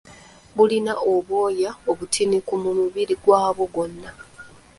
[0.55, 4.11] Bulina obwoya obutini ku mubiri gwabwo gwonna